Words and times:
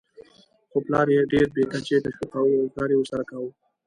خو 0.69 0.77
پلار 0.85 1.07
یې 1.15 1.21
ډېر 1.31 1.47
بې 1.55 1.63
کچې 1.71 1.97
تشویقاوو 2.05 2.59
او 2.61 2.73
کار 2.77 2.89
یې 2.91 2.97
ورسره 2.99 3.23
کاوه. 3.29 3.49